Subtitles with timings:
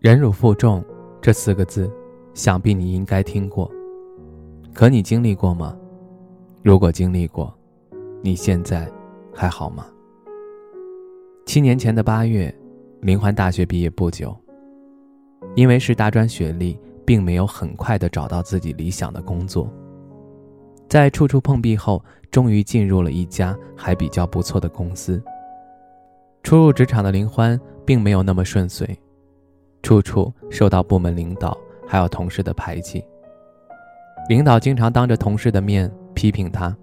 [0.00, 0.82] 忍辱负重
[1.20, 1.92] 这四个字，
[2.32, 3.70] 想必你应该听过。
[4.72, 5.76] 可你经历过吗？
[6.62, 7.54] 如果经历过，
[8.22, 8.90] 你现在
[9.34, 9.84] 还好吗？
[11.44, 12.54] 七年前的八月，
[13.02, 14.34] 林欢大学毕业不久，
[15.54, 19.70] 因为是大专学历，并没有很快的找到自己理想的工作。
[20.88, 25.22] 在处处碰壁后，终于进入了一家还比较不错的公司。
[26.42, 28.98] 初入职场的林欢，并没有那么顺遂。
[29.82, 33.04] 处处受到部门领导还有同事的排挤。
[34.28, 36.76] 领导经常当着同事的面批评他，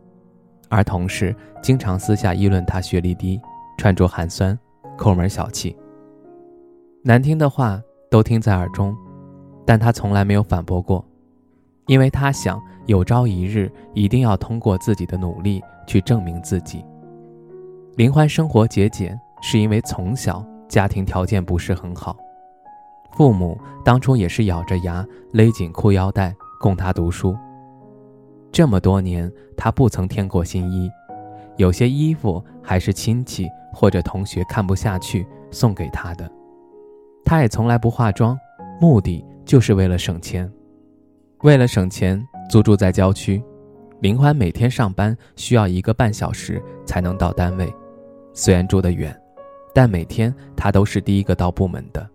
[0.70, 3.40] 而同事经常私下议论他学历低、
[3.78, 4.58] 穿着寒酸、
[4.98, 5.76] 抠门小气。
[7.04, 8.96] 难听的话都听在耳中，
[9.66, 11.06] 但他从来没有反驳过，
[11.86, 16.84] 因为他想有朝一日一定要通过自己的努力去证明自己。
[17.96, 22.18] 林欢生活节俭，是因为从小家庭条件不是很好。
[23.18, 27.36] 父母当初也是咬着牙勒紧裤腰带供他读书。
[28.52, 30.88] 这么多年，他不曾添过新衣，
[31.56, 36.32] 有些衣服还是亲戚或者同学看不下去送给他的。
[37.26, 38.38] 他也从来不化妆，
[38.80, 40.48] 目的就是为了省钱。
[41.42, 43.44] 为了省钱，租住在郊区，
[44.00, 47.68] 林欢每天上班需要一个半小时才能到单位。
[48.32, 49.20] 虽然住得远，
[49.74, 52.08] 但每天他都是第一个到部门的。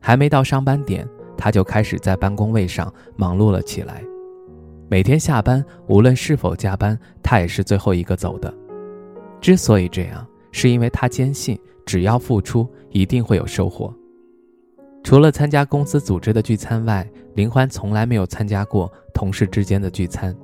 [0.00, 1.06] 还没到上班点，
[1.36, 4.02] 他就开始在办公位上忙碌了起来。
[4.88, 8.52] 每天下班，无论是否加班，他也是最后一个走的。
[9.40, 13.94] 之所以这样，是因为他坚信，只要付出，一定会有收获。
[15.04, 20.36] 除了参加公司组织的聚餐外，林欢从来没有参加过同事之间的聚餐。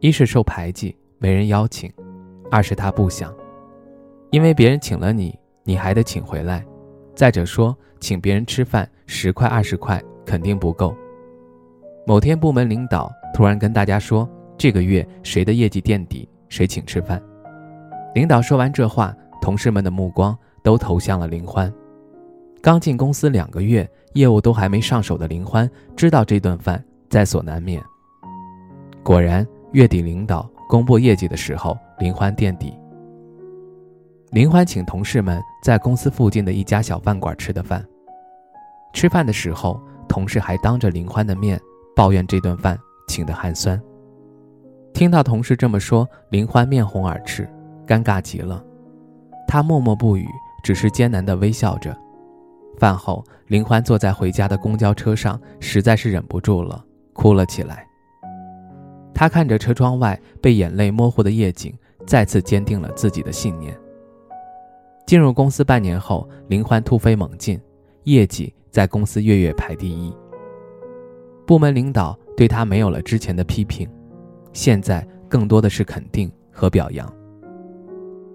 [0.00, 1.90] 一是受排挤，没人邀请；
[2.50, 3.34] 二是他不想，
[4.30, 6.64] 因为别人请了你，你还得请回来。
[7.16, 10.94] 再者说，请别人吃饭十块二十块肯定不够。
[12.06, 14.28] 某天部门领导突然跟大家说，
[14.58, 17.20] 这个月谁的业绩垫底，谁请吃饭。
[18.14, 21.72] 领导说完这话，同事们的目光都投向了林欢。
[22.60, 27.82] 刚进公司两个月，业务都还没上手的林欢，知道这顿饭在所难免。
[29.02, 32.78] 果然，月底领导公布业绩的时候，林欢垫底。
[34.36, 37.82] 林欢请同事们在公司附近的一家小饭馆吃的饭。
[38.92, 41.58] 吃饭的时候，同事还当着林欢的面
[41.96, 43.80] 抱怨这顿饭请的寒酸。
[44.92, 47.48] 听到同事这么说，林欢面红耳赤，
[47.86, 48.62] 尴尬极了。
[49.48, 50.26] 他默默不语，
[50.62, 51.96] 只是艰难地微笑着。
[52.78, 57.86] 饭后，林欢坐在回家的公交车上，实在是忍不住了，哭了起来。
[59.14, 61.74] 他看着车窗外被眼泪模糊的夜景，
[62.06, 63.74] 再次坚定了自己的信念。
[65.06, 67.60] 进入公司半年后，林欢突飞猛进，
[68.02, 70.12] 业绩在公司月月排第一。
[71.46, 73.88] 部门领导对他没有了之前的批评，
[74.52, 77.08] 现在更多的是肯定和表扬。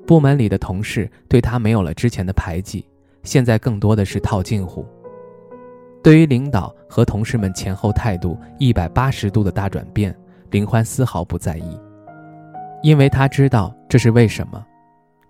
[0.08, 2.88] 部门里的同事对他没有了之前的排挤，
[3.24, 4.86] 现在更多的是套近乎。
[6.02, 10.18] 对于领导和同事们前后态度一百八十度的大转变，
[10.52, 11.78] 林欢丝毫不在意，
[12.82, 14.66] 因为他知道这是为什么，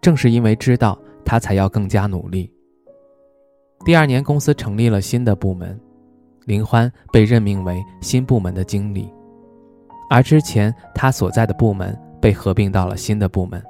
[0.02, 0.96] 正是因为知道。
[1.26, 2.52] 他才要更加努力。
[3.84, 5.80] 第二年，公司成立了新的部门，
[6.46, 9.12] 林欢被任命为新部门的经理，
[10.10, 13.62] 而之前他所在的部门被合并到了新的部门。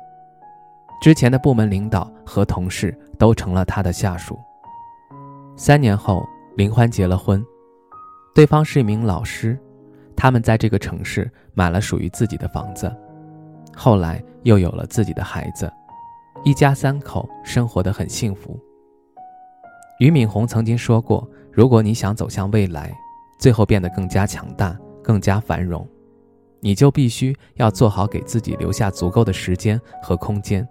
[1.01, 4.37] 之前的部门领导和同事都成了他的下属。
[5.55, 6.23] 三年后，
[6.55, 7.43] 林欢结了婚，
[8.35, 9.57] 对方是一名老师，
[10.15, 12.93] 他们在这个城市买了属于自己的房子，
[13.75, 15.71] 后来又有了自己的孩子。
[16.43, 18.59] 一家三口生活的很幸福。
[19.99, 22.91] 俞敏洪曾经说过：“如果你想走向未来，
[23.39, 25.87] 最后变得更加强大、更加繁荣，
[26.59, 30.67] 你就必须要做好给自己留下足够的时间和空间。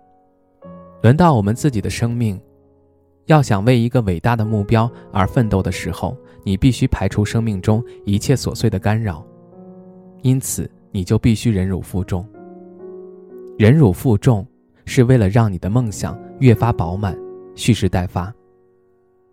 [1.03, 2.41] 轮到我们自己的生命，
[3.27, 9.25] 要想为一个伟大的目标而奋斗的时候，你必须排除生命中一切琐碎的干扰。
[10.23, 12.27] 因此，你就必须忍辱负重。
[13.57, 14.45] 忍辱负重。”
[14.85, 17.17] 是为了让你的梦想越发饱满，
[17.55, 18.32] 蓄势待发。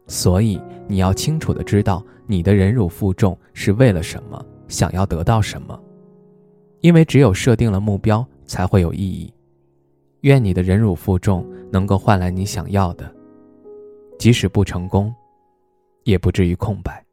[0.07, 5.79] 所以你要清楚的知道你的忍辱负重是为了什么，想要得到什么。
[6.81, 9.33] 因为只有设定了目标，才会有意义。
[10.21, 13.11] 愿你的忍辱负重能够换来你想要的，
[14.19, 15.13] 即使不成功，
[16.03, 17.03] 也不至于空白。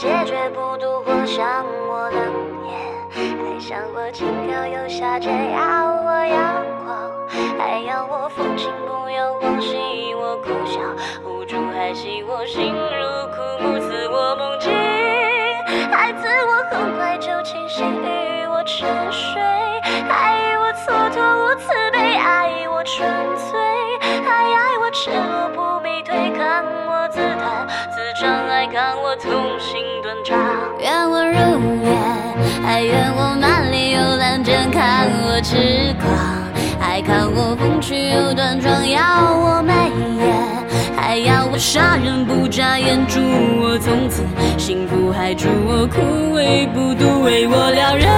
[0.00, 2.18] 解决不渡或向我冷
[2.64, 2.72] 眼，
[3.12, 5.60] 还想我轻佻又下贱，要
[5.92, 7.12] 我阳光，
[7.58, 10.80] 还要我风情不要我戏我苦笑，
[11.22, 13.04] 无助还戏我心如
[13.36, 14.72] 枯木，自我梦境，
[15.92, 19.42] 还自我很快就清醒，与我沉睡，
[20.08, 23.06] 还与我蹉跎无慈悲，爱我纯
[23.36, 23.60] 粹，
[24.24, 25.49] 还爱我赤裸
[29.22, 29.30] 痛
[29.60, 30.38] 心断肠。
[30.80, 31.32] 愿我如
[31.84, 36.08] 愿，还愿我满脸幽兰间，看我痴狂，
[36.80, 39.00] 还看我风趣又端庄，要
[39.36, 39.74] 我眉
[40.24, 43.20] 眼，还要我杀人不眨眼，祝
[43.60, 44.22] 我从此
[44.56, 46.00] 幸福，还祝我枯
[46.34, 48.08] 萎不渡，为我撩人，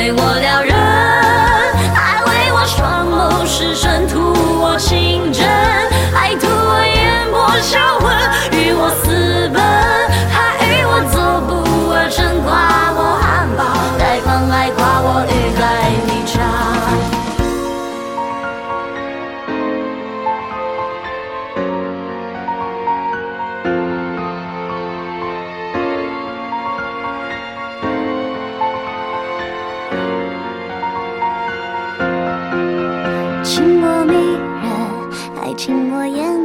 [0.00, 0.69] 为我撩人，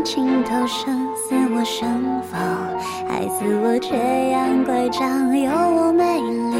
[0.06, 2.40] 情投生，似我生风，
[3.10, 6.58] 还似我缺氧乖张，有我美丽，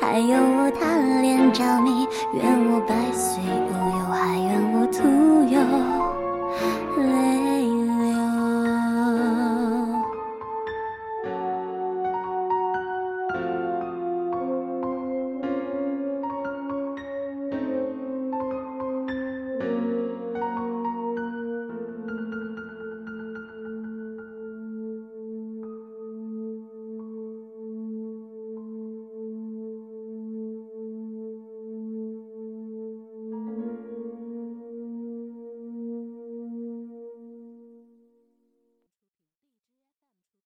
[0.00, 2.42] 还有我贪恋着迷，愿
[2.72, 4.98] 我百岁无忧，还愿我徒
[5.52, 5.60] 有。
[7.04, 7.12] 泪